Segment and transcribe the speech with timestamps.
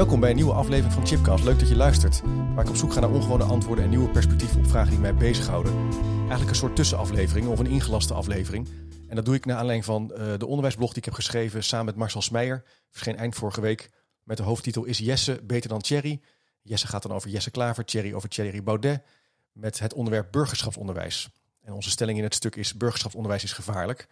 [0.00, 1.44] Welkom bij een nieuwe aflevering van Chipcast.
[1.44, 2.22] Leuk dat je luistert.
[2.54, 5.14] Waar ik op zoek ga naar ongewone antwoorden en nieuwe perspectieven op vragen die mij
[5.14, 5.72] bezighouden.
[6.18, 8.68] Eigenlijk een soort tussenaflevering of een ingelaste aflevering.
[9.08, 11.86] En dat doe ik naar aanleiding van uh, de onderwijsblog die ik heb geschreven samen
[11.86, 12.64] met Marcel Smeijer.
[12.90, 13.90] Verscheen eind vorige week
[14.22, 16.20] met de hoofdtitel Is Jesse beter dan Thierry?
[16.62, 19.02] Jesse gaat dan over Jesse Klaver, Thierry over Thierry Baudet.
[19.52, 21.28] Met het onderwerp burgerschapsonderwijs.
[21.62, 24.08] En onze stelling in het stuk is burgerschapsonderwijs is gevaarlijk.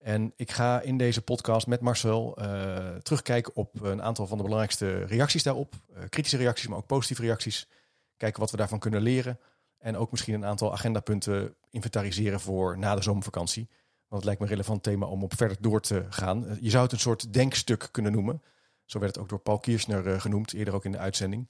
[0.00, 4.42] En ik ga in deze podcast met Marcel uh, terugkijken op een aantal van de
[4.42, 5.74] belangrijkste reacties daarop.
[5.90, 7.68] Uh, kritische reacties, maar ook positieve reacties.
[8.16, 9.38] Kijken wat we daarvan kunnen leren.
[9.78, 13.68] En ook misschien een aantal agendapunten inventariseren voor na de zomervakantie.
[14.08, 16.44] Want het lijkt me een relevant thema om op verder door te gaan.
[16.44, 18.42] Uh, je zou het een soort denkstuk kunnen noemen.
[18.84, 21.48] Zo werd het ook door Paul Kiersner genoemd, eerder ook in de uitzending.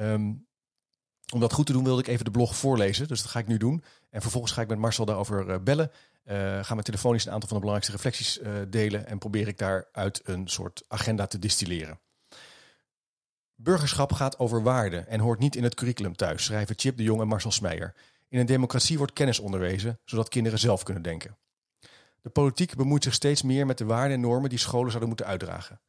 [0.00, 0.46] Um,
[1.32, 3.08] om dat goed te doen wilde ik even de blog voorlezen.
[3.08, 3.84] Dus dat ga ik nu doen.
[4.10, 5.90] En vervolgens ga ik met Marcel daarover bellen.
[6.24, 9.58] Uh, gaan we telefonisch een aantal van de belangrijkste reflecties uh, delen en probeer ik
[9.58, 12.00] daaruit een soort agenda te distilleren.
[13.54, 17.20] Burgerschap gaat over waarden en hoort niet in het curriculum thuis, schrijven Chip de Jong
[17.20, 17.94] en Marcel Smeijer.
[18.28, 21.36] In een democratie wordt kennis onderwezen, zodat kinderen zelf kunnen denken.
[22.22, 25.26] De politiek bemoeit zich steeds meer met de waarden en normen die scholen zouden moeten
[25.26, 25.80] uitdragen.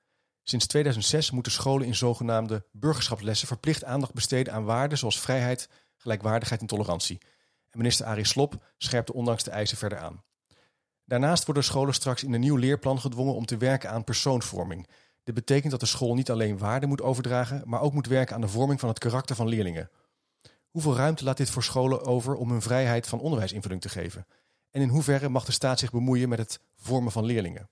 [0.44, 6.62] Sinds 2006 moeten scholen in zogenaamde burgerschapslessen verplicht aandacht besteden aan waarden zoals vrijheid, gelijkwaardigheid
[6.62, 7.22] en tolerantie.
[7.72, 10.24] En minister Arie Slop scherpte ondanks de eisen verder aan.
[11.06, 14.88] Daarnaast worden scholen straks in een nieuw leerplan gedwongen om te werken aan persoonsvorming.
[15.24, 18.42] Dit betekent dat de school niet alleen waarden moet overdragen, maar ook moet werken aan
[18.42, 19.90] de vorming van het karakter van leerlingen.
[20.70, 24.26] Hoeveel ruimte laat dit voor scholen over om hun vrijheid van onderwijsinvulling te geven?
[24.72, 27.70] En in hoeverre mag de staat zich bemoeien met het vormen van leerlingen?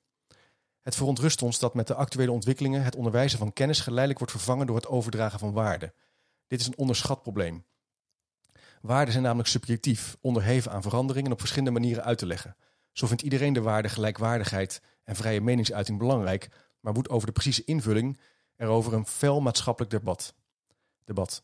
[0.82, 4.68] Het verontrust ons dat met de actuele ontwikkelingen het onderwijzen van kennis geleidelijk wordt vervangen
[4.68, 5.94] door het overdragen van waarden.
[6.48, 7.66] Dit is een onderschat probleem.
[8.82, 12.56] Waarden zijn namelijk subjectief, onderheven aan veranderingen en op verschillende manieren uit te leggen.
[12.92, 17.64] Zo vindt iedereen de waarde gelijkwaardigheid en vrije meningsuiting belangrijk, maar moet over de precieze
[17.66, 18.20] invulling
[18.56, 20.34] erover een fel maatschappelijk debat.
[21.04, 21.44] debat.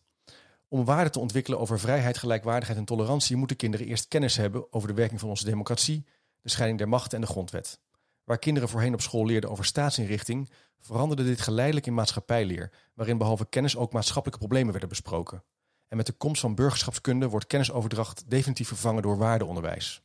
[0.68, 4.88] Om waarden te ontwikkelen over vrijheid, gelijkwaardigheid en tolerantie moeten kinderen eerst kennis hebben over
[4.88, 6.06] de werking van onze democratie,
[6.41, 7.79] de scheiding der machten en de grondwet.
[8.23, 13.46] Waar kinderen voorheen op school leerden over staatsinrichting, veranderde dit geleidelijk in maatschappijleer, waarin behalve
[13.50, 15.44] kennis ook maatschappelijke problemen werden besproken.
[15.88, 20.01] En met de komst van burgerschapskunde wordt kennisoverdracht definitief vervangen door waardeonderwijs.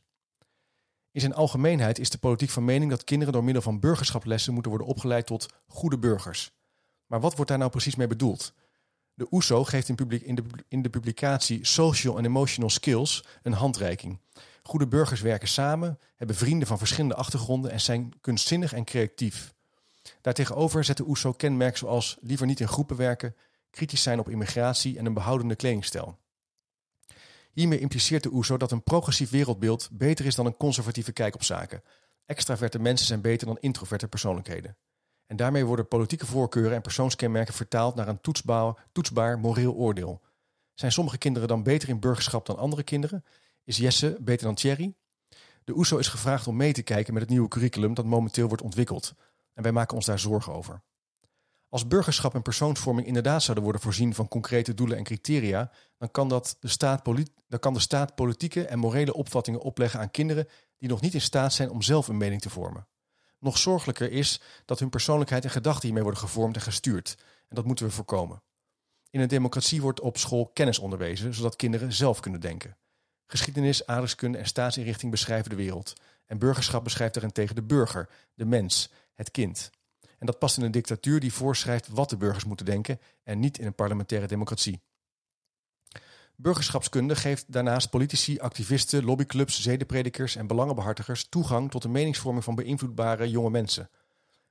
[1.11, 4.71] In zijn algemeenheid is de politiek van mening dat kinderen door middel van burgerschaplessen moeten
[4.71, 6.51] worden opgeleid tot goede burgers.
[7.05, 8.53] Maar wat wordt daar nou precies mee bedoeld?
[9.13, 13.53] De OESO geeft in, publiek, in, de, in de publicatie Social and Emotional Skills een
[13.53, 14.19] handreiking.
[14.63, 19.53] Goede burgers werken samen, hebben vrienden van verschillende achtergronden en zijn kunstzinnig en creatief.
[20.21, 23.35] Daartegenover zet de OESO kenmerken zoals liever niet in groepen werken,
[23.71, 26.19] kritisch zijn op immigratie en een behoudende kledingstijl.
[27.51, 31.43] Hiermee impliceert de OESO dat een progressief wereldbeeld beter is dan een conservatieve kijk op
[31.43, 31.83] zaken.
[32.25, 34.77] Extraverte mensen zijn beter dan introverte persoonlijkheden.
[35.27, 40.21] En daarmee worden politieke voorkeuren en persoonskenmerken vertaald naar een toetsbaar, toetsbaar moreel oordeel.
[40.73, 43.25] Zijn sommige kinderen dan beter in burgerschap dan andere kinderen?
[43.63, 44.93] Is Jesse beter dan Thierry?
[45.63, 48.63] De OESO is gevraagd om mee te kijken met het nieuwe curriculum dat momenteel wordt
[48.63, 49.13] ontwikkeld.
[49.53, 50.81] En wij maken ons daar zorgen over.
[51.71, 56.29] Als burgerschap en persoonsvorming inderdaad zouden worden voorzien van concrete doelen en criteria, dan kan,
[56.29, 57.05] dat de staat
[57.47, 61.21] dan kan de staat politieke en morele opvattingen opleggen aan kinderen die nog niet in
[61.21, 62.87] staat zijn om zelf een mening te vormen.
[63.39, 67.15] Nog zorgelijker is dat hun persoonlijkheid en gedachten hiermee worden gevormd en gestuurd.
[67.47, 68.43] En dat moeten we voorkomen.
[69.09, 72.77] In een democratie wordt op school kennis onderwezen, zodat kinderen zelf kunnen denken.
[73.25, 75.93] Geschiedenis, aardrijkskunde en staatsinrichting beschrijven de wereld.
[76.25, 79.71] En burgerschap beschrijft daarentegen de burger, de mens, het kind.
[80.21, 83.57] En dat past in een dictatuur die voorschrijft wat de burgers moeten denken en niet
[83.57, 84.81] in een parlementaire democratie.
[86.35, 93.29] Burgerschapskunde geeft daarnaast politici, activisten, lobbyclubs, zedenpredikers en belangenbehartigers toegang tot de meningsvorming van beïnvloedbare
[93.29, 93.89] jonge mensen.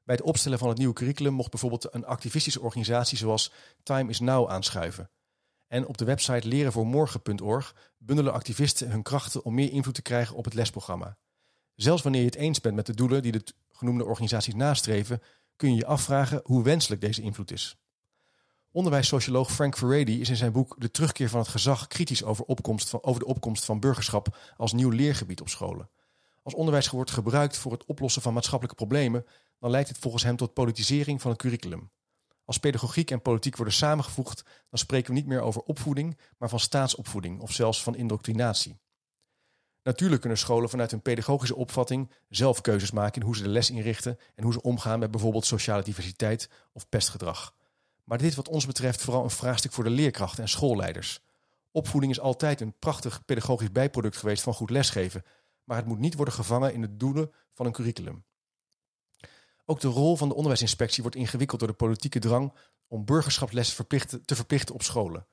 [0.04, 3.52] Bij het opstellen van het nieuwe curriculum mocht bijvoorbeeld een activistische organisatie zoals
[3.82, 5.10] Time is Now aanschuiven.
[5.66, 10.44] En op de website lerenvoormorgen.org bundelen activisten hun krachten om meer invloed te krijgen op
[10.44, 11.16] het lesprogramma.
[11.74, 15.22] Zelfs wanneer je het eens bent met de doelen die de genoemde organisaties nastreven,
[15.60, 17.76] kun je je afvragen hoe wenselijk deze invloed is.
[18.72, 22.88] Onderwijssocioloog Frank Furedi is in zijn boek De terugkeer van het gezag kritisch over, opkomst
[22.88, 25.90] van, over de opkomst van burgerschap als nieuw leergebied op scholen.
[26.42, 29.26] Als onderwijs wordt gebruikt voor het oplossen van maatschappelijke problemen,
[29.58, 31.90] dan leidt dit volgens hem tot politisering van het curriculum.
[32.44, 36.60] Als pedagogiek en politiek worden samengevoegd, dan spreken we niet meer over opvoeding, maar van
[36.60, 38.78] staatsopvoeding of zelfs van indoctrinatie.
[39.82, 43.70] Natuurlijk kunnen scholen vanuit hun pedagogische opvatting zelf keuzes maken in hoe ze de les
[43.70, 47.54] inrichten en hoe ze omgaan met bijvoorbeeld sociale diversiteit of pestgedrag.
[48.04, 51.20] Maar dit wat ons betreft vooral een vraagstuk voor de leerkrachten en schoolleiders.
[51.70, 55.24] Opvoeding is altijd een prachtig pedagogisch bijproduct geweest van goed lesgeven,
[55.64, 58.24] maar het moet niet worden gevangen in de doelen van een curriculum.
[59.64, 62.52] Ook de rol van de onderwijsinspectie wordt ingewikkeld door de politieke drang
[62.88, 63.86] om burgerschapslessen
[64.24, 65.26] te verplichten op scholen.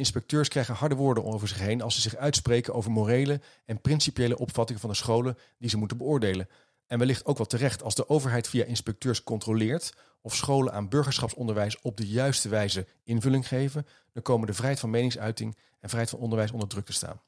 [0.00, 4.38] Inspecteurs krijgen harde woorden over zich heen als ze zich uitspreken over morele en principiële
[4.38, 6.48] opvattingen van de scholen die ze moeten beoordelen.
[6.86, 11.80] En wellicht ook wel terecht als de overheid via inspecteurs controleert of scholen aan burgerschapsonderwijs
[11.80, 16.20] op de juiste wijze invulling geven, dan komen de vrijheid van meningsuiting en vrijheid van
[16.20, 17.20] onderwijs onder druk te staan.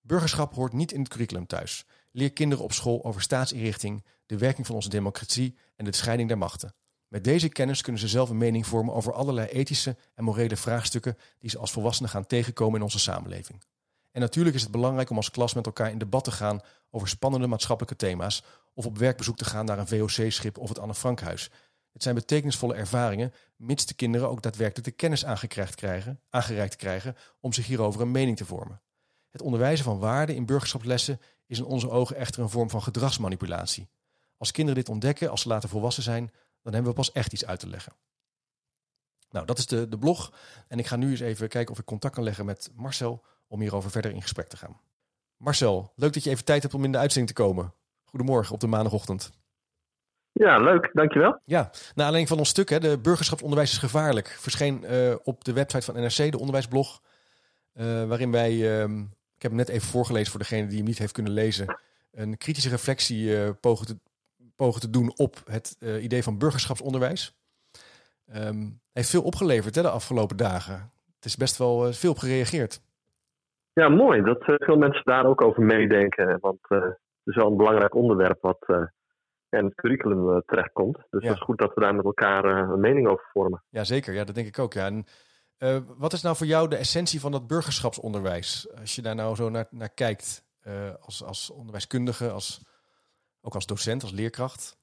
[0.00, 1.86] Burgerschap hoort niet in het curriculum thuis.
[2.12, 6.38] Leer kinderen op school over staatsinrichting, de werking van onze democratie en de scheiding der
[6.38, 6.74] machten.
[7.10, 11.18] Met deze kennis kunnen ze zelf een mening vormen over allerlei ethische en morele vraagstukken
[11.38, 13.62] die ze als volwassenen gaan tegenkomen in onze samenleving.
[14.10, 16.60] En natuurlijk is het belangrijk om als klas met elkaar in debat te gaan
[16.90, 18.42] over spannende maatschappelijke thema's
[18.74, 21.50] of op werkbezoek te gaan naar een VOC-schip of het Anne Frankhuis.
[21.92, 25.24] Het zijn betekenisvolle ervaringen, mits de kinderen ook daadwerkelijk de kennis
[25.74, 28.80] krijgen, aangereikt krijgen om zich hierover een mening te vormen.
[29.30, 33.88] Het onderwijzen van waarden in burgerschapslessen is in onze ogen echter een vorm van gedragsmanipulatie.
[34.36, 36.30] Als kinderen dit ontdekken als ze later volwassen zijn,
[36.62, 37.92] dan hebben we pas echt iets uit te leggen.
[39.30, 40.32] Nou, dat is de, de blog.
[40.68, 43.60] En ik ga nu eens even kijken of ik contact kan leggen met Marcel om
[43.60, 44.80] hierover verder in gesprek te gaan.
[45.36, 47.74] Marcel, leuk dat je even tijd hebt om in de uitzending te komen.
[48.04, 49.30] Goedemorgen op de maandagochtend.
[50.32, 51.40] Ja, leuk, dankjewel.
[51.44, 55.52] Ja, naar alleen van ons stuk, hè, de burgerschapsonderwijs is gevaarlijk, verscheen uh, op de
[55.52, 57.02] website van NRC, de onderwijsblog,
[57.74, 58.82] uh, waarin wij, uh,
[59.36, 61.78] ik heb hem net even voorgelezen voor degene die hem niet heeft kunnen lezen,
[62.12, 63.98] een kritische reflectie uh, pogen, te,
[64.64, 67.38] pogen te doen op het idee van burgerschapsonderwijs.
[68.36, 70.92] Um, heeft veel opgeleverd hè, de afgelopen dagen.
[71.14, 72.80] Het is best wel veel op gereageerd.
[73.72, 77.94] Ja, mooi dat veel mensen daar ook over meedenken, want het is wel een belangrijk
[77.94, 78.66] onderwerp wat
[79.48, 80.96] en het curriculum terechtkomt.
[81.10, 83.62] Dus het is goed dat we daar met elkaar een mening over vormen.
[83.68, 84.14] Ja, zeker.
[84.14, 84.72] Ja, dat denk ik ook.
[84.72, 84.86] Ja.
[84.86, 85.04] En,
[85.58, 88.72] uh, wat is nou voor jou de essentie van dat burgerschapsonderwijs?
[88.80, 90.44] Als je daar nou zo naar, naar kijkt,
[91.00, 92.68] als, als onderwijskundige, als,
[93.40, 94.78] ook als docent, als leerkracht?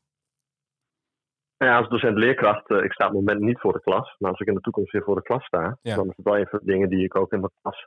[1.57, 4.15] Ja, als docent-leerkracht, ik sta op het moment niet voor de klas.
[4.19, 5.95] Maar als ik in de toekomst weer voor de klas sta, ja.
[5.95, 7.83] dan is het wel een van de dingen die ik ook in de klas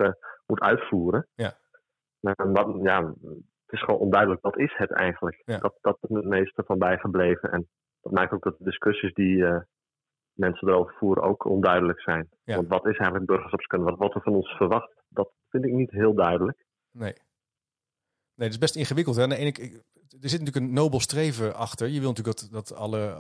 [0.47, 1.27] moet uitvoeren.
[1.35, 1.59] Ja.
[2.21, 3.15] En wat, ja,
[3.71, 5.43] het is gewoon onduidelijk, wat is het eigenlijk?
[5.45, 7.53] Dat, dat is het meeste van bijgebleven.
[7.53, 7.69] En
[8.01, 9.61] dat maakt ook dat de discussies die uh,
[10.33, 12.29] mensen erover voeren ook onduidelijk zijn.
[12.45, 13.85] Want wat is eigenlijk burgerschapskunde?
[13.85, 15.03] Wat wordt er van ons verwacht?
[15.09, 16.65] Dat vind ik niet heel duidelijk.
[16.91, 17.13] Nee.
[18.35, 19.17] Nee, het is best ingewikkeld.
[19.17, 19.35] Hè?
[19.35, 19.83] ene,
[20.21, 21.89] er zit natuurlijk een nobel streven achter.
[21.89, 23.17] Je wil natuurlijk dat, dat alle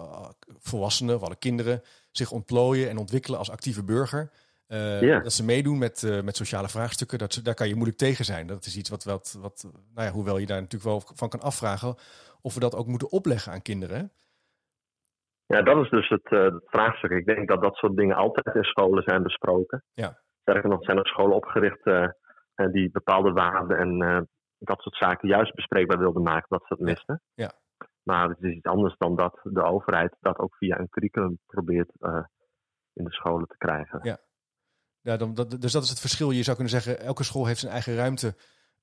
[0.58, 4.30] volwassenen of alle kinderen zich ontplooien en ontwikkelen als actieve burger.
[4.68, 7.98] Uh, Dat ze meedoen met, uh, met sociale vraagstukken, dat ze, daar kan je moeilijk
[7.98, 8.46] tegen zijn.
[8.46, 11.40] Dat is iets wat, wat, wat nou ja, hoewel je daar natuurlijk wel van kan
[11.40, 11.94] afvragen
[12.40, 14.12] of we dat ook moeten opleggen aan kinderen.
[15.46, 17.10] Ja, dat is dus het, uh, het vraagstuk.
[17.10, 19.84] Ik denk dat dat soort dingen altijd in scholen zijn besproken.
[19.94, 20.18] Ja.
[20.40, 21.84] Sterker nog, zijn er scholen opgericht
[22.72, 24.28] die bepaalde waarden en
[24.66, 27.22] dat soort zaken juist bespreekbaar wilden maken, dat ze dat misten.
[27.34, 27.52] Ja.
[28.02, 31.90] Maar het is iets anders dan dat de overheid dat ook via een curriculum probeert
[32.92, 34.00] in de scholen te krijgen.
[34.02, 34.18] Ja.
[35.02, 36.30] Ja, dan, dat, dus dat is het verschil.
[36.30, 38.36] Je zou kunnen zeggen, elke school heeft zijn eigen ruimte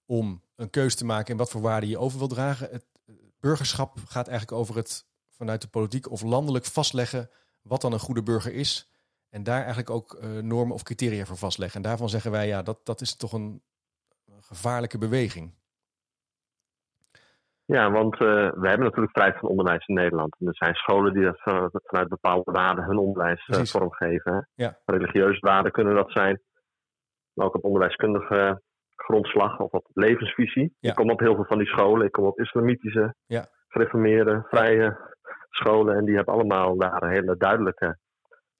[0.05, 2.69] om een keuze te maken en wat voor waarden je over wil dragen.
[2.69, 2.85] Het
[3.39, 7.29] burgerschap gaat eigenlijk over het vanuit de politiek of landelijk vastleggen
[7.61, 8.91] wat dan een goede burger is.
[9.29, 11.77] En daar eigenlijk ook uh, normen of criteria voor vastleggen.
[11.77, 13.63] En daarvan zeggen wij, ja, dat, dat is toch een
[14.39, 15.55] gevaarlijke beweging.
[17.67, 18.19] Ja, want uh,
[18.51, 20.35] we hebben natuurlijk vrijheid van onderwijs in Nederland.
[20.39, 21.39] En er zijn scholen die dat
[21.83, 24.49] vanuit bepaalde waarden hun onderwijs uh, vormgeven.
[24.53, 24.79] Ja.
[24.85, 26.41] Religieuze waarden kunnen dat zijn.
[27.33, 28.61] Maar ook op onderwijskundige
[28.95, 30.75] grondslag of op levensvisie.
[30.79, 32.05] Ik kom op heel veel van die scholen.
[32.05, 33.45] Ik kom op islamitische, ja.
[33.67, 35.15] gereformeerde, vrije
[35.49, 35.95] scholen.
[35.95, 37.97] En die hebben allemaal daar hele duidelijke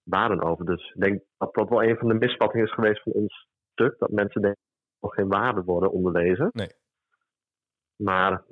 [0.04, 0.66] waarden over.
[0.66, 3.96] Dus ik denk dat dat wel een van de misvattingen is geweest van ons stuk.
[4.00, 6.50] Dat mensen denken dat er nog geen waarden worden onderwezen.
[6.52, 6.72] Nee.
[7.96, 8.44] Maar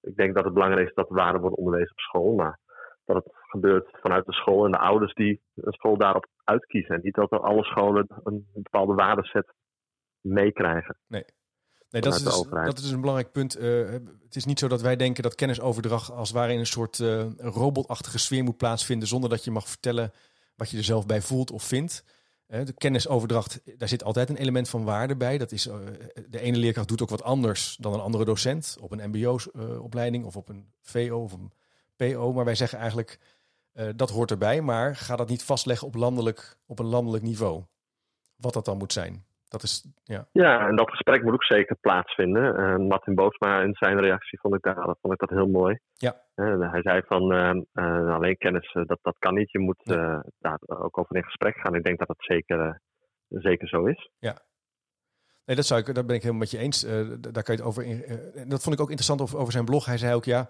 [0.00, 2.34] ik denk dat het belangrijk is dat de waarden worden onderwezen op school.
[2.34, 2.58] Maar
[3.04, 6.94] dat het gebeurt vanuit de school en de ouders die een school daarop uitkiezen.
[6.94, 9.52] En niet dat er alle scholen een bepaalde waardeset
[10.20, 10.96] meekrijgen.
[11.06, 11.24] Nee.
[11.90, 13.60] Nee, dat is, dus, dat is dus een belangrijk punt.
[13.60, 13.92] Uh,
[14.22, 16.98] het is niet zo dat wij denken dat kennisoverdracht als het ware in een soort
[16.98, 20.12] uh, robotachtige sfeer moet plaatsvinden, zonder dat je mag vertellen
[20.56, 22.04] wat je er zelf bij voelt of vindt.
[22.46, 25.38] De kennisoverdracht, daar zit altijd een element van waarde bij.
[25.38, 25.78] Dat is, eh,
[26.28, 30.36] de ene leerkracht doet ook wat anders dan een andere docent op een MBO-opleiding of
[30.36, 31.52] op een VO of een
[31.96, 33.18] PO, maar wij zeggen eigenlijk
[33.96, 37.62] dat hoort erbij, maar ga dat niet vastleggen op, landelijk, op een landelijk niveau.
[38.36, 39.25] Wat dat dan moet zijn.
[39.48, 40.28] Dat is, ja.
[40.32, 42.60] ja, en dat gesprek moet ook zeker plaatsvinden.
[42.60, 45.78] Uh, Martin Bootsma in zijn reactie vond ik, daar, vond ik dat heel mooi.
[45.94, 46.20] Ja.
[46.34, 49.50] Uh, hij zei van uh, alleen kennis, dat, dat kan niet.
[49.50, 49.82] Je moet
[50.38, 51.74] daar ook over in gesprek gaan.
[51.74, 52.80] Ik denk dat dat zeker,
[53.28, 54.10] zeker zo is.
[54.18, 54.38] Ja.
[55.44, 56.80] Nee, dat, zou ik, daar ben ik helemaal met je eens.
[57.20, 58.04] daar kan je het over in,
[58.48, 59.86] dat vond ik ook interessant over, over zijn blog.
[59.86, 60.48] Hij zei ook, ja,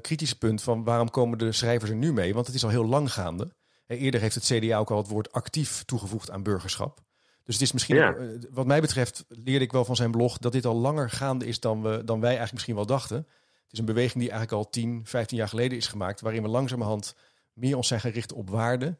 [0.00, 2.34] kritische punt van waarom komen de schrijvers er nu mee?
[2.34, 3.52] Want het is al heel lang gaande.
[3.86, 7.06] Eerder heeft het CDA ook al het woord actief toegevoegd aan burgerschap.
[7.48, 8.10] Dus het is misschien, eh,
[8.50, 11.60] wat mij betreft, leerde ik wel van zijn blog dat dit al langer gaande is
[11.60, 13.16] dan, we, dan wij eigenlijk misschien wel dachten.
[13.16, 16.48] Het is een beweging die eigenlijk al 10, 15 jaar geleden is gemaakt, waarin we
[16.48, 17.16] langzamerhand
[17.52, 18.96] meer ons zijn gericht op waarde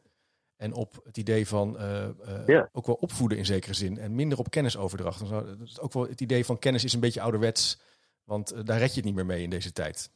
[0.57, 2.07] en op het idee van uh,
[2.47, 5.29] uh, ook wel opvoeden in zekere zin en minder op kennisoverdracht.
[5.59, 7.81] Dus ook wel het idee van kennis is een beetje ouderwets,
[8.23, 10.11] want daar red je het niet meer mee in deze tijd.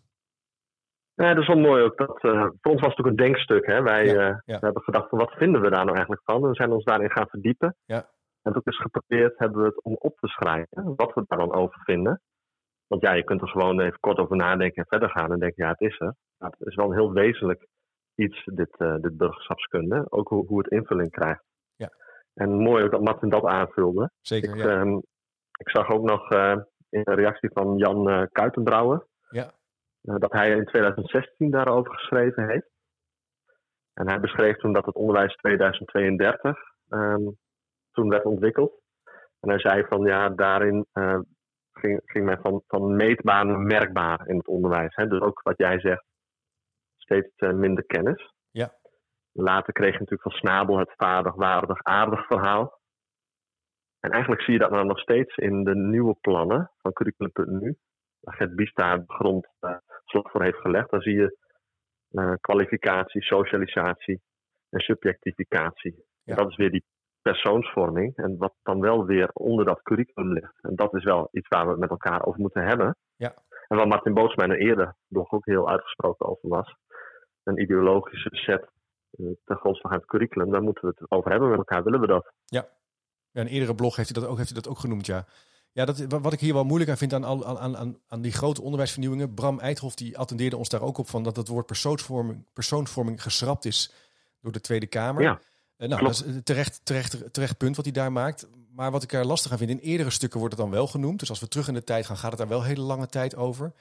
[1.13, 1.97] Ja, dat is wel mooi ook.
[1.97, 2.19] Dat,
[2.61, 3.65] voor ons was het ook een denkstuk.
[3.65, 3.81] Hè?
[3.81, 6.41] Wij We hebben gedacht van wat vinden we daar nou eigenlijk van?
[6.41, 7.75] we zijn ons daarin gaan verdiepen.
[7.85, 8.11] Ja.
[8.43, 11.53] En ook eens geprobeerd hebben we het om op te schrijven, wat we daar dan
[11.53, 12.21] over vinden.
[12.87, 15.63] Want ja, je kunt er gewoon even kort over nadenken en verder gaan en denken,
[15.63, 16.15] ja, het is er.
[16.37, 17.67] het is wel een heel wezenlijk
[18.15, 20.05] iets, dit, uh, dit burgerschapskunde.
[20.09, 21.43] Ook hoe, hoe het invulling krijgt.
[21.75, 21.89] Ja.
[22.33, 24.11] En mooi ook dat Martin dat aanvulde.
[24.21, 24.79] Zeker, ik, ja.
[24.79, 24.97] Ehm,
[25.57, 26.57] ik zag ook nog uh,
[26.89, 29.07] in een reactie van Jan uh, Kuitenbrouwer...
[29.29, 29.51] Ja.
[30.01, 32.69] dat hij in 2016 daarover geschreven heeft.
[33.93, 36.57] En hij beschreef toen dat het onderwijs 2032
[36.89, 37.37] um,
[37.93, 38.81] toen werd ontwikkeld.
[39.39, 41.19] En hij zei van ja, daarin uh,
[41.73, 44.95] ging, ging men van, van meetbaar naar merkbaar in het onderwijs.
[44.95, 45.07] Hè?
[45.07, 46.05] Dus ook wat jij zegt,
[46.97, 48.33] steeds uh, minder kennis.
[48.51, 48.73] Ja.
[49.31, 52.81] Later kreeg je natuurlijk van Snabel het vaardig, waardig, aardig verhaal.
[53.99, 57.77] En eigenlijk zie je dat nou nog steeds in de nieuwe plannen van Curriculum.nu.
[58.19, 60.89] Waar Gert Bies daar de grond uh, slag voor heeft gelegd.
[60.89, 61.37] Dan zie je
[62.41, 64.21] kwalificatie, socialisatie
[64.69, 66.05] en subjectificatie.
[66.23, 66.35] Ja.
[66.35, 66.83] dat is weer die
[67.23, 68.15] persoonsvorming.
[68.15, 70.53] En wat dan wel weer onder dat curriculum ligt.
[70.61, 72.97] En dat is wel iets waar we met elkaar over moeten hebben.
[73.15, 73.33] Ja.
[73.67, 76.75] En waar Martin Bootsma er eerder nog ook heel uitgesproken over was.
[77.43, 78.69] Een ideologische set
[79.11, 80.51] uh, ten grondslag aan het curriculum.
[80.51, 81.83] Daar moeten we het over hebben met elkaar.
[81.83, 82.33] Willen we dat?
[82.45, 82.67] Ja.
[83.31, 85.25] ja een eerdere blog heeft hij dat ook, heeft hij dat ook genoemd, ja.
[85.71, 88.61] Ja, dat, wat ik hier wel moeilijk aan vind aan, aan, aan, aan die grote
[88.61, 89.33] onderwijsvernieuwingen.
[89.33, 93.65] Bram Eidhoff die attendeerde ons daar ook op van dat het woord persoonsvorming, persoonsvorming geschrapt
[93.65, 93.93] is
[94.41, 95.21] door de Tweede Kamer.
[95.23, 95.39] Ja.
[95.83, 98.47] Eh, nou, dat is terecht, terecht, terecht punt wat hij daar maakt.
[98.71, 101.19] Maar wat ik er lastig aan vind, in eerdere stukken wordt het dan wel genoemd.
[101.19, 103.35] Dus als we terug in de tijd gaan, gaat het daar wel hele lange tijd
[103.35, 103.73] over.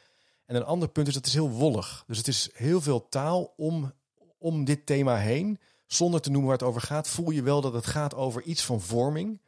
[0.47, 2.05] En een ander punt is dat het is heel wollig.
[2.07, 3.93] Dus het is heel veel taal om,
[4.39, 5.59] om dit thema heen.
[5.87, 8.65] Zonder te noemen waar het over gaat, voel je wel dat het gaat over iets
[8.65, 9.41] van vorming.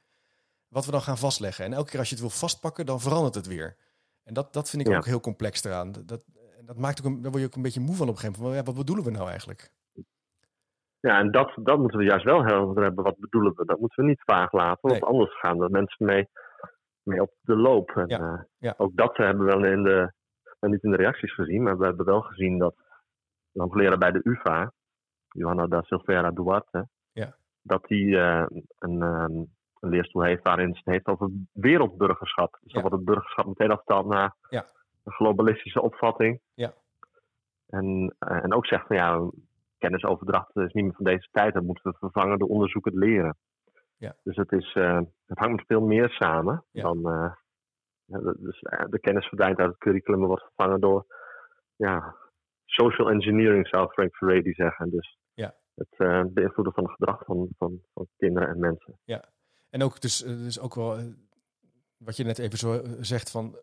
[0.68, 1.64] Wat we dan gaan vastleggen.
[1.64, 3.76] En elke keer als je het wil vastpakken, dan verandert het weer.
[4.22, 5.92] En dat, dat vind ik ook heel complex eraan.
[5.92, 6.22] Dat,
[6.64, 8.42] dat maakt ook een, daar word je ook een beetje moe van op een gegeven
[8.42, 8.66] moment.
[8.66, 9.72] Wat bedoelen we nou eigenlijk?
[11.04, 13.04] Ja, en dat, dat moeten we juist wel helder hebben.
[13.04, 13.64] Wat bedoelen we?
[13.64, 14.90] Dat moeten we niet vaag laten.
[14.90, 16.28] Want anders gaan er mensen mee,
[17.02, 17.90] mee op de loop.
[17.90, 18.74] En, ja, ja.
[18.76, 20.12] Ook dat hebben we wel in de,
[20.60, 21.62] niet in de reacties gezien.
[21.62, 22.74] Maar we hebben wel gezien dat
[23.52, 24.72] een hoogleraar bij de UvA,
[25.28, 27.36] Johanna da Silveira Duarte, ja.
[27.62, 28.46] dat die uh,
[28.78, 32.58] een, um, een leerstoel heeft waarin het heeft over wereldburgerschap.
[32.62, 34.64] Dus dan wordt het burgerschap meteen afgetaald naar ja.
[35.04, 36.40] een globalistische opvatting.
[36.54, 36.74] Ja.
[37.66, 39.30] En, uh, en ook zegt van ja,
[39.84, 41.54] kennisoverdracht is niet meer van deze tijd.
[41.54, 43.36] Dat moeten we vervangen door onderzoekend leren.
[43.96, 44.16] Ja.
[44.22, 46.82] Dus het, is, uh, het hangt met veel meer samen ja.
[46.82, 46.98] dan.
[46.98, 47.32] Uh,
[48.36, 48.60] dus
[48.90, 51.06] de kennis verdwijnt uit het curriculum en wordt vervangen door
[51.76, 52.16] ja,
[52.64, 54.90] social engineering, zou Frank Furedi zeggen.
[54.90, 55.54] Dus ja.
[55.74, 58.98] het uh, beïnvloeden van het gedrag van, van, van kinderen en mensen.
[59.04, 59.24] Ja,
[59.70, 60.98] en ook, dus, dus ook wel
[61.98, 63.58] wat je net even zo zegt van.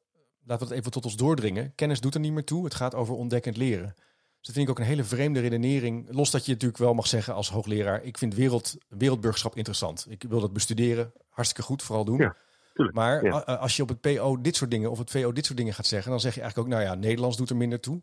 [0.45, 1.75] Laten we het even tot ons doordringen.
[1.75, 2.63] Kennis doet er niet meer toe.
[2.63, 3.93] Het gaat over ontdekkend leren.
[4.41, 6.07] Dus dat vind ik ook een hele vreemde redenering.
[6.09, 8.03] Los dat je natuurlijk wel mag zeggen als hoogleraar...
[8.03, 10.05] ik vind wereld, wereldburgerschap interessant.
[10.09, 11.13] Ik wil dat bestuderen.
[11.29, 12.17] Hartstikke goed, vooral doen.
[12.17, 12.35] Ja,
[12.73, 14.91] maar als je op het PO dit soort dingen...
[14.91, 16.11] of het VO dit soort dingen gaat zeggen...
[16.11, 16.75] dan zeg je eigenlijk ook...
[16.75, 18.01] nou ja, Nederlands doet er minder toe.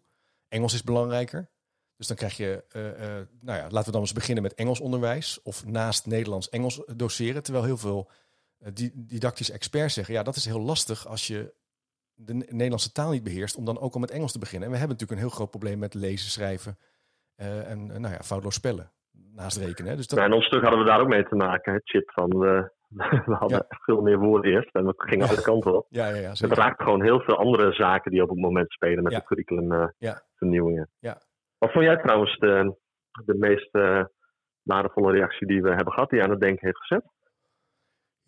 [0.48, 1.50] Engels is belangrijker.
[1.96, 2.64] Dus dan krijg je...
[2.72, 5.42] Uh, uh, nou ja, laten we dan eens beginnen met Engels onderwijs...
[5.42, 7.42] of naast Nederlands Engels doseren.
[7.42, 8.10] Terwijl heel veel
[8.60, 10.14] uh, didactische experts zeggen...
[10.14, 11.54] ja, dat is heel lastig als je
[12.20, 14.66] de Nederlandse taal niet beheerst, om dan ook al met Engels te beginnen.
[14.66, 16.78] En we hebben natuurlijk een heel groot probleem met lezen, schrijven
[17.36, 18.90] uh, en nou ja, foutloos spellen
[19.34, 19.96] naast rekenen.
[19.96, 20.18] Dus dat...
[20.18, 22.62] in ons stuk hadden we daar ook mee te maken, het chip van uh,
[23.26, 23.76] we hadden ja.
[23.84, 25.32] veel meer woorden eerst en we gingen ja.
[25.32, 25.86] alle kanten op.
[25.88, 29.02] Ja, ja, ja, het raakt gewoon heel veel andere zaken die op het moment spelen
[29.02, 30.88] met de curriculumvernieuwingen.
[30.90, 31.20] Uh, ja.
[31.58, 32.76] Wat vond jij trouwens de,
[33.24, 33.70] de meest
[34.62, 37.04] waardevolle reactie die we hebben gehad, die aan het denken heeft gezet?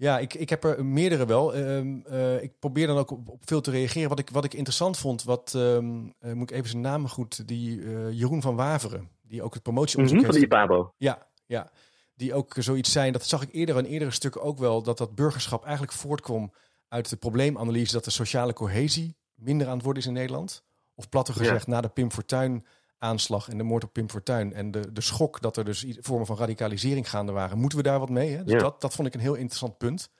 [0.00, 1.54] Ja, ik, ik heb er meerdere wel.
[1.54, 4.09] Ehm, eh, ik probeer dan ook op, op, veel te reageren.
[4.09, 7.49] Wat ik, wat ik interessant vond, wat ehm, eh, moet ik even zijn naam goed,
[7.49, 10.50] die uh, Jeroen van Waveren, die ook het promotieonderzoek mm -hmm, heeft.
[10.50, 10.92] Van die IPABO.
[10.97, 11.71] Ja, ja,
[12.14, 13.12] die ook zoiets zijn.
[13.12, 16.52] Dat zag ik eerder in eerdere stukken ook wel, dat dat burgerschap eigenlijk voortkwam
[16.88, 20.64] uit de probleemanalyse dat de sociale cohesie minder aan het worden is in Nederland.
[20.95, 22.66] Of platter gezegd, na de Pim Fortuyn
[23.00, 26.26] aanslag en de moord op Pim Fortuyn en de, de schok dat er dus vormen
[26.26, 28.37] van radicalisering gaande waren, moeten we daar wat mee?
[28.37, 28.45] Hè?
[28.45, 30.11] Dus dat, dat vond ik een heel interessant punt.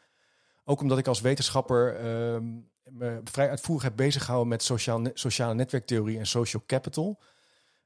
[0.65, 2.03] Ook omdat ik als wetenschapper uh,
[2.85, 7.19] me vrij uitvoerig heb bezig gehouden met sociaal, sociale netwerktheorie en social capital.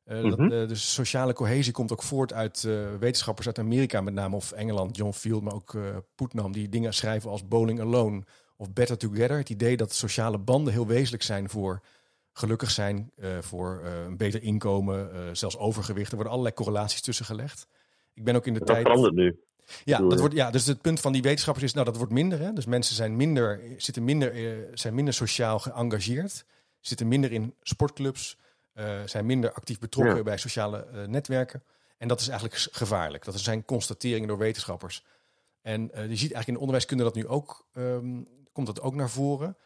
[0.07, 4.15] Uh, dat, uh, dus sociale cohesie komt ook voort uit uh, wetenschappers uit Amerika, met
[4.15, 5.77] name of Engeland, John Field, maar ook
[6.15, 8.23] Putnam, die dingen schrijven als Bowling Alone
[8.57, 9.37] of Better Together.
[9.37, 11.81] Het idee dat sociale banden heel wezenlijk zijn voor
[12.37, 16.09] gelukkig zijn, uh, voor uh, een beter inkomen, uh, zelfs overgewicht.
[16.09, 17.67] Er worden allerlei correlaties tussen gelegd.
[18.15, 18.85] Ik ben ook in de dat tijd.
[18.85, 19.39] Dat verandert nu.
[19.85, 22.39] Ja, dat wordt, ja, dus het punt van die wetenschappers is, nou, dat wordt minder.
[22.39, 22.53] Hè?
[22.53, 24.33] Dus mensen zijn minder, zitten minder,
[24.75, 26.45] zijn minder sociaal geëngageerd,
[26.81, 28.37] zitten minder in sportclubs,
[29.05, 30.23] zijn minder actief betrokken ja.
[30.23, 31.63] bij sociale netwerken.
[31.99, 33.25] En dat is eigenlijk gevaarlijk.
[33.25, 35.05] Dat zijn constateringen door wetenschappers.
[35.63, 39.11] En je ziet eigenlijk in de onderwijskunde dat nu ook, um, komt dat ook naar
[39.11, 39.57] voren.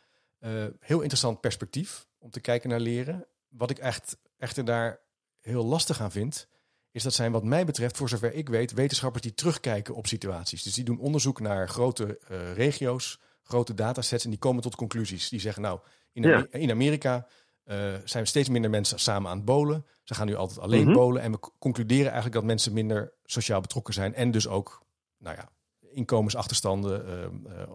[0.81, 3.27] heel interessant perspectief om te kijken naar leren.
[3.49, 5.01] Wat ik echt, echter daar
[5.41, 6.49] heel lastig aan vind,
[6.91, 10.63] is dat zijn wat mij betreft, voor zover ik weet, wetenschappers die terugkijken op situaties.
[10.63, 15.29] Dus die doen onderzoek naar grote uh, regio's, grote datasets en die komen tot conclusies.
[15.29, 15.81] Die zeggen nou,
[16.13, 16.47] in, ja.
[16.51, 17.27] in Amerika
[17.65, 19.87] uh, zijn steeds minder mensen samen aan het bolen.
[20.03, 20.95] Ze gaan nu altijd alleen mm -hmm.
[20.95, 24.83] bolen en we concluderen eigenlijk dat mensen minder sociaal betrokken zijn en dus ook,
[25.19, 25.49] nou ja,
[25.91, 27.69] inkomensachterstanden, uh,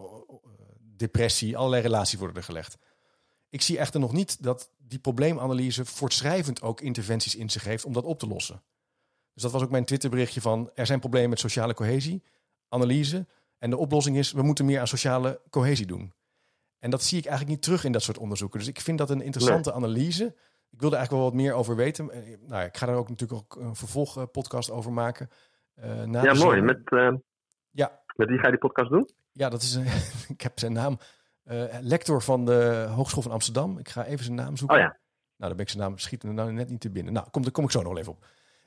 [0.79, 2.77] depressie, allerlei relaties worden er gelegd.
[3.53, 7.93] Ik zie echter nog niet dat die probleemanalyse voortschrijvend ook interventies in zich heeft om
[7.93, 8.61] dat op te lossen.
[9.33, 12.23] Dus dat was ook mijn Twitterberichtje van er zijn problemen met sociale cohesie,
[12.69, 13.25] analyse.
[13.57, 16.13] En de oplossing is, we moeten meer aan sociale cohesie doen.
[16.79, 18.59] En dat zie ik eigenlijk niet terug in dat soort onderzoeken.
[18.59, 19.77] Dus ik vind dat een interessante nee.
[19.77, 20.25] analyse.
[20.69, 22.11] Ik wilde eigenlijk wel wat meer over weten.
[22.47, 25.29] Nou, ik ga daar ook natuurlijk ook een vervolgpodcast over maken.
[25.79, 26.61] Uh, na ja, mooi.
[26.61, 27.13] Met, uh,
[27.71, 28.01] ja.
[28.15, 29.09] met wie ga je die podcast doen?
[29.31, 29.75] Ja, dat is,
[30.35, 30.97] ik heb zijn naam
[31.81, 33.77] lector van de Hogeschool van Amsterdam.
[33.77, 34.77] Ik ga even zijn naam zoeken.
[34.77, 34.97] Oh ja.
[35.37, 37.13] Nou, dan ben ik zijn naam schieten nou net niet te binnen.
[37.13, 38.25] Nou, kom, daar kom ik zo nog wel even op.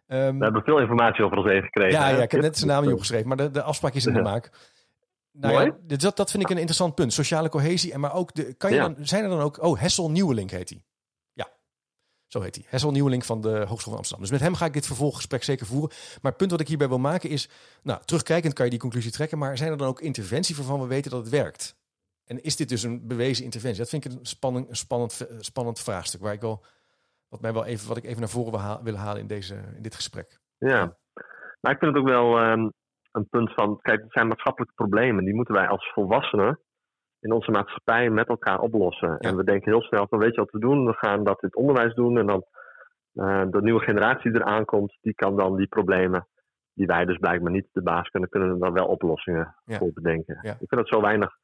[0.09, 2.01] Um, We hebben veel informatie over ons heen gekregen.
[2.01, 4.13] Ja, ja, ik heb net zijn naam niet opgeschreven, maar de, de afspraak is in
[4.13, 4.51] de maak.
[5.33, 5.73] Nou Mooi.
[5.87, 7.13] ja, dat, dat vind ik een interessant punt.
[7.13, 7.93] Sociale cohesie.
[7.93, 8.89] En maar ook, de, kan je Ja.
[8.89, 9.63] dan, zijn er dan ook...
[9.63, 10.83] Oh, Hessel Nieuwelink heet hij.
[11.33, 11.49] Ja,
[12.27, 12.65] zo heet hij.
[12.69, 14.21] Hessel Nieuwelink van de Hogeschool van Amsterdam.
[14.21, 15.91] Dus met hem ga ik dit vervolggesprek zeker voeren.
[16.23, 17.49] Maar het punt wat ik hierbij wil maken is...
[17.83, 19.39] Nou, terugkijkend kan je die conclusie trekken.
[19.39, 21.77] Maar zijn er dan ook interventies waarvan we weten dat het werkt?
[22.27, 23.81] En is dit dus een bewezen interventie?
[23.81, 26.21] Dat vind ik een spannend, een spannend, spannend vraagstuk.
[26.21, 26.65] Waar ik wel,
[27.29, 29.55] wat, mij wel even, wat ik even naar voren wil, ha wil halen in, deze,
[29.55, 30.39] in dit gesprek.
[30.59, 30.97] Ja,
[31.61, 32.73] maar ik vind het ook wel um,
[33.13, 35.25] een punt van, kijk, het zijn maatschappelijke problemen.
[35.25, 36.61] Die moeten wij als volwassenen
[37.21, 39.09] in onze maatschappij met elkaar oplossen.
[39.09, 39.17] Ja.
[39.19, 40.87] En we denken heel snel van, weet je wat we doen?
[40.87, 42.19] We gaan dat in het onderwijs doen.
[42.19, 42.45] En dan
[43.15, 46.29] uh, de nieuwe generatie die eraan komt, die kan dan die problemen,
[46.73, 49.79] die wij dus blijkbaar niet de baas kunnen, kunnen we dan wel oplossingen Ja.
[49.79, 50.39] voor bedenken.
[50.43, 50.53] Ja.
[50.53, 51.37] Ik vind het zo weinig,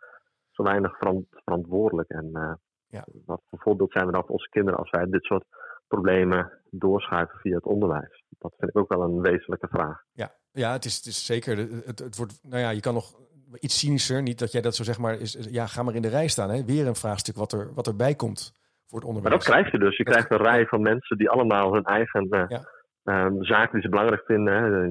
[0.62, 2.09] weinig verant- verantwoordelijk.
[2.09, 2.53] En uh,
[2.87, 3.05] Ja.
[3.27, 5.44] wat voor voorbeeld zijn we dan voor onze kinderen als wij dit soort
[5.87, 8.22] problemen doorschuiven via het onderwijs?
[8.38, 10.03] Dat vind ik ook wel een wezenlijke vraag.
[10.12, 11.57] Ja, ja het, is, het is zeker.
[11.87, 13.14] Het, het wordt, nou ja, je kan nog
[13.61, 15.37] iets cynischer, niet dat jij dat zo zeg maar is.
[15.51, 16.51] Ja, ga maar in de rij staan.
[16.51, 16.64] Hè?
[16.64, 18.53] Weer een vraagstuk wat, er, wat erbij komt
[18.87, 19.44] voor het Maar onderwijs.
[19.44, 19.96] dat krijg je dus.
[19.96, 22.62] Je Dat- krijgt een rij van mensen die allemaal hun eigen eh, Ja.
[23.03, 24.55] ehm, zaken die ze belangrijk vinden.
[24.55, 24.87] Hè.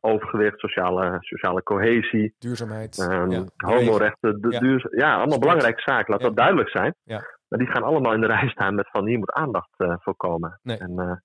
[0.00, 2.98] Overgewicht, sociale, sociale cohesie, Duurzaamheid.
[2.98, 3.44] ehm, ja.
[3.56, 4.60] homorechten, Ja.
[4.90, 5.40] ja, allemaal Sport.
[5.40, 6.10] belangrijke zaken.
[6.12, 6.26] Laat Ja.
[6.26, 6.94] dat duidelijk zijn.
[7.02, 7.36] Ja.
[7.48, 10.16] Maar die gaan allemaal in de rij staan met van hier moet aandacht eh, voor
[10.16, 10.58] komen.
[10.62, 10.78] Nee.
[10.78, 11.16] En eh,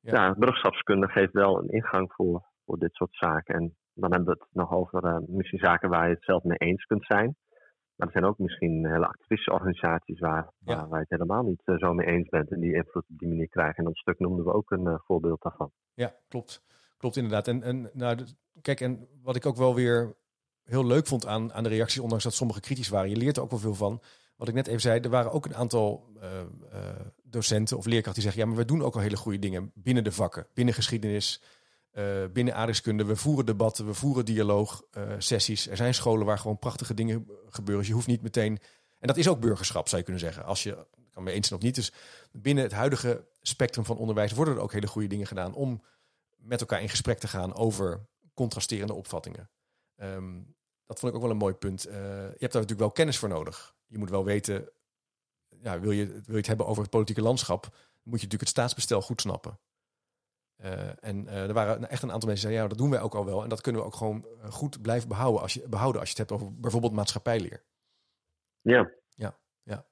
[0.00, 0.24] Ja.
[0.24, 3.54] ja, burgerschapskunde geeft wel een ingang voor, voor dit soort zaken.
[3.54, 6.58] En dan hebben we het nog over eh, misschien zaken waar je het zelf mee
[6.58, 7.36] eens kunt zijn.
[7.96, 10.76] Maar er zijn ook misschien hele activistische organisaties waar, Ja.
[10.76, 13.48] waar wij het helemaal niet zo mee eens bent en die invloed op die manier
[13.48, 13.74] krijgen.
[13.76, 15.70] En dat stuk noemden we ook een voorbeeld daarvan.
[15.94, 16.62] Ja, klopt.
[17.00, 17.48] Klopt inderdaad.
[17.48, 18.18] En, en nou,
[18.62, 20.16] kijk, en wat ik ook wel weer
[20.64, 23.42] heel leuk vond aan, aan de reacties, ondanks dat sommige kritisch waren, je leert er
[23.42, 24.02] ook wel veel van.
[24.36, 26.46] Wat ik net even zei, er waren ook een aantal eh, eh,
[27.22, 30.04] docenten of leerkrachten die zeggen, ja, maar we doen ook al hele goede dingen binnen
[30.04, 31.42] de vakken, binnen geschiedenis,
[31.90, 33.04] eh, binnen aardrijkskunde.
[33.04, 35.68] We voeren debatten, we voeren dialoog, eh, sessies.
[35.68, 37.78] Er zijn scholen waar gewoon prachtige dingen gebeuren.
[37.78, 38.58] Dus je hoeft niet meteen,
[38.98, 40.44] en dat is ook burgerschap, zou je kunnen zeggen.
[40.44, 41.74] Als je kan me eens zijn of niet.
[41.74, 41.92] Dus
[42.32, 45.82] binnen het huidige spectrum van onderwijs worden er ook hele goede dingen gedaan om
[46.40, 49.50] met elkaar in gesprek te gaan over contrasterende opvattingen.
[49.96, 50.42] Ehm,
[50.86, 51.84] dat vond ik ook wel een mooi punt.
[51.84, 53.74] Eh, je hebt daar natuurlijk wel kennis voor nodig.
[53.86, 54.70] Je moet wel weten,
[55.48, 58.48] ja, wil, je, wil je het hebben over het politieke landschap, moet je natuurlijk het
[58.48, 59.58] staatsbestel goed snappen.
[61.00, 63.24] en er waren echt een aantal mensen die zeiden, ja, dat doen wij ook al
[63.24, 63.42] wel.
[63.42, 66.28] En dat kunnen we ook gewoon goed blijven behouden als je, behouden als je het
[66.28, 67.64] hebt over bijvoorbeeld maatschappijleer.
[68.60, 68.90] Ja.
[69.08, 69.84] Ja, ja.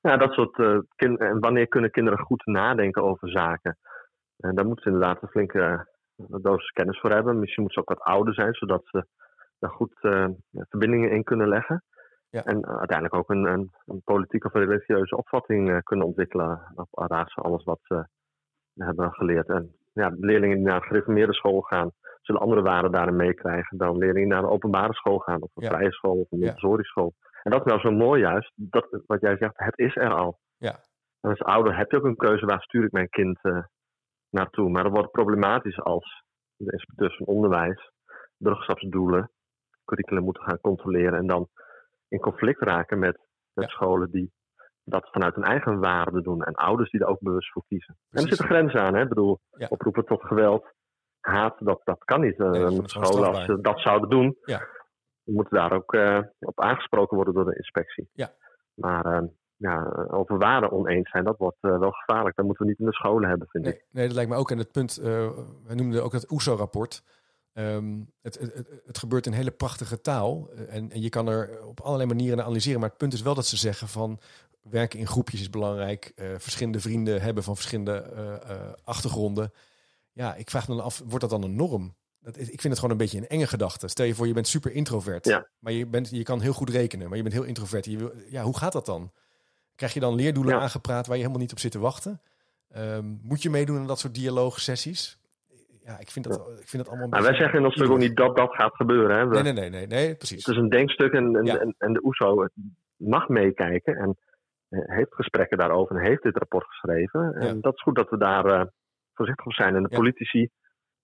[0.00, 1.28] ja dat soort kinderen.
[1.28, 3.78] En wanneer kunnen kinderen goed nadenken over zaken?
[4.42, 7.38] En daar moeten ze inderdaad een flinke dosis kennis voor hebben.
[7.38, 9.06] Misschien moeten ze ook wat ouder zijn, zodat ze
[9.58, 9.98] daar goed
[10.68, 11.84] verbindingen in kunnen leggen.
[12.30, 12.44] Ja.
[12.44, 17.44] En uiteindelijk ook een, een, een, politieke of religieuze opvatting kunnen ontwikkelen op basis van
[17.44, 18.06] alles wat ze
[18.74, 19.48] hebben geleerd.
[19.48, 23.98] En ja, leerlingen die naar een gereformeerde school gaan, zullen andere waarden daarin meekrijgen dan
[23.98, 27.14] leerlingen die naar een openbare school gaan, of een vrije school of een Montessori school.
[27.42, 30.38] En dat is nou zo mooi juist, dat, wat jij zegt, het is er al.
[30.56, 30.74] Ja.
[31.20, 33.64] En als ouder heb je ook een keuze, waar stuur ik mijn kind uh,
[34.32, 34.70] naartoe.
[34.70, 36.24] Maar dat wordt problematisch als
[36.56, 37.92] de inspecteurs van onderwijs
[38.36, 39.30] burgerschapsdoelen,
[39.84, 41.48] curriculum moeten gaan controleren en dan
[42.08, 43.18] in conflict raken met,
[43.52, 44.32] met scholen die
[44.84, 46.42] dat vanuit hun eigen waarde doen.
[46.42, 47.96] En ouders die er ook bewust voor kiezen.
[48.10, 48.94] En er zitten grenzen aan.
[48.94, 49.02] Hè?
[49.02, 50.72] Ik bedoel, oproepen tot geweld,
[51.20, 52.38] haat, dat, dat kan niet.
[52.38, 54.60] Uh, scholen, als ze dat zouden doen, ja.
[55.24, 58.08] moeten daar ook uh, op aangesproken worden door de inspectie.
[58.12, 58.30] Ja.
[58.74, 59.28] Maar uh,
[59.62, 62.36] ja, over waarden oneens zijn, dat wordt wel gevaarlijk.
[62.36, 63.84] Dat moeten we niet in de scholen hebben, vind nee, ik.
[63.90, 64.50] Nee, dat lijkt me ook.
[64.50, 67.02] En het punt, we noemden ook het OESO-rapport.
[67.54, 70.50] Um, het, het, het, gebeurt in hele prachtige taal.
[70.68, 72.80] En, en, je kan er op allerlei manieren naar analyseren.
[72.80, 74.20] Maar het punt is wel dat ze zeggen van
[74.62, 76.12] werken in groepjes is belangrijk.
[76.16, 79.52] Uh, verschillende vrienden hebben van verschillende uh, uh, achtergronden.
[80.12, 81.94] Ja, ik vraag me dan af, wordt dat dan een norm?
[82.20, 83.88] Dat, ik vind het gewoon een beetje een enge gedachte.
[83.88, 85.24] Stel je voor, je bent super introvert.
[85.24, 85.48] Ja.
[85.58, 87.84] Maar je, bent, je kan heel goed rekenen, maar je bent heel introvert.
[87.84, 89.12] Je wil, ja, hoe gaat dat dan?
[89.82, 90.60] Krijg je dan leerdoelen ja.
[90.60, 92.20] aangepraat waar je helemaal niet op zit te wachten?
[92.76, 95.18] Um, moet je meedoen aan dat soort dialoogsessies?
[95.84, 97.08] Ja, ik vind dat, ik vind dat allemaal.
[97.08, 99.16] Maar wij zeggen natuurlijk ook niet dat dat gaat gebeuren.
[99.16, 99.26] Hè?
[99.26, 100.46] We, nee, nee, nee, nee, nee, precies.
[100.46, 101.58] Het is een denkstuk en, en, ja.
[101.58, 102.46] en, en de OESO
[102.96, 103.96] mag meekijken.
[103.96, 104.16] En
[104.68, 107.34] heeft gesprekken daarover en heeft dit rapport geschreven.
[107.34, 108.64] En dat is goed dat we daar uh,
[109.14, 109.74] voorzichtig op zijn.
[109.74, 110.48] En de politici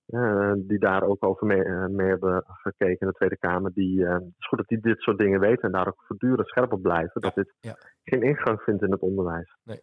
[0.08, 4.04] uh, die daar ook over mee, uh, mee, hebben gekeken in de Tweede Kamer, die,
[4.04, 6.82] het is goed dat die dit soort dingen weten en daar ook voortdurend scherp op
[6.82, 7.20] blijven.
[7.20, 7.54] Dat dit
[8.02, 9.56] geen ingang vindt in het onderwijs.
[9.62, 9.80] Nee.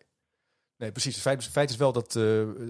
[0.77, 1.13] Nee, precies.
[1.13, 2.11] Het feit, het feit is wel dat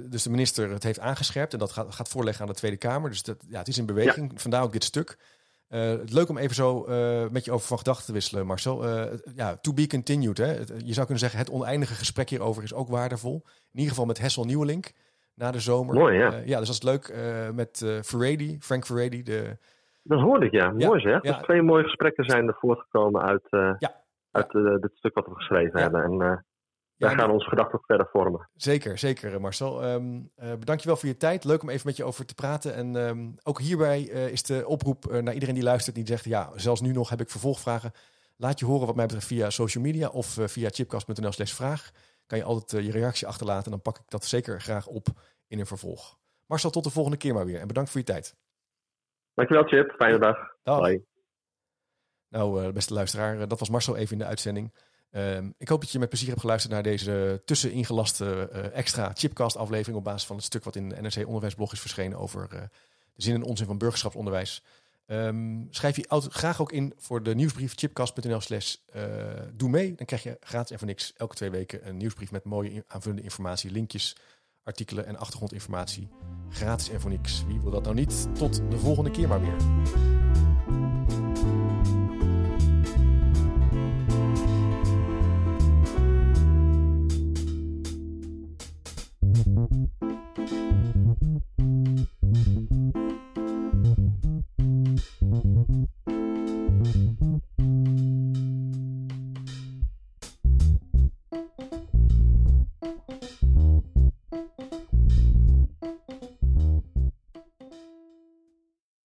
[0.10, 3.10] dus de minister het heeft aangescherpt en dat gaat, gaat voorleggen aan de Tweede Kamer.
[3.10, 4.41] Dus dat, ja, het is in beweging.
[4.41, 5.18] Vandaar ook dit stuk.
[5.68, 6.86] Het leuk om even zo
[7.32, 8.86] met je over van gedachten te wisselen, Marcel.
[9.36, 10.38] Ja, to be continued.
[10.38, 10.52] Hè?
[10.78, 13.41] Je zou kunnen zeggen, het oneindige gesprek hierover is ook waardevol.
[13.46, 14.91] In ieder geval met Hessel Nieuwelink
[15.36, 15.95] na de zomer.
[15.95, 16.41] Mooi, ja.
[16.45, 17.15] ja, dus dat is leuk.
[17.54, 19.24] met uh, Ferredi, Frank Ferredi.
[19.24, 19.58] De...
[20.04, 20.74] Dat hoorde ik, ja.
[20.78, 21.21] ja Mooi zeg.
[21.21, 23.48] Dus twee mooie gesprekken zijn er voortgekomen uit,
[23.80, 24.04] ja.
[24.32, 26.04] uit dit stuk wat we geschreven hebben.
[26.04, 26.43] En
[26.98, 28.50] wij ja, gaan onze gedachten verder vormen.
[28.54, 29.84] Zeker, zeker Marcel.
[29.84, 31.43] Um, uh, bedankt je wel voor je tijd.
[31.43, 32.74] Leuk om even met je over te praten.
[32.74, 36.26] En um, ook hierbij uh, is de oproep uh, naar iedereen die luistert, die zegt,
[36.26, 37.91] ja, zelfs nu nog heb ik vervolgvragen.
[38.38, 41.91] Laat je horen wat mij betreft via social media of via chipcast.nl slash vraag.
[42.25, 45.07] Kan je altijd je reactie achterlaten en dan pak ik dat zeker graag op
[45.47, 46.17] in een vervolg.
[46.45, 47.59] Marcel, tot de volgende keer maar weer.
[47.59, 48.35] En bedankt voor je tijd.
[49.33, 50.38] Dankjewel Chip, fijne dag.
[50.63, 50.79] dag.
[50.79, 51.05] Bye.
[52.29, 54.73] Nou, beste luisteraar, dat was Marcel even in de uitzending.
[55.11, 59.57] Um, ik hoop dat je met plezier hebt geluisterd naar deze tusseningelaste uh, extra chipcast
[59.57, 62.61] aflevering op basis van het stuk wat in de NRC Onderwijsblog is verschenen over uh,
[63.13, 64.63] de zin en onzin van burgerschapsonderwijs.
[65.06, 69.04] Ehm, schrijf je graag ook in voor de nieuwsbrief chipcast.nl slash eh,
[69.54, 69.96] doe mee.
[69.96, 73.24] Dan krijg je gratis en voor niks elke twee weken een nieuwsbrief met mooie aanvullende
[73.24, 74.15] informatie, linkjes,
[74.63, 76.10] artikelen en achtergrondinformatie.
[76.50, 77.46] Gratis en voor niks.
[77.48, 78.28] Wie wil dat nou niet?
[78.36, 79.56] Tot de volgende keer maar weer.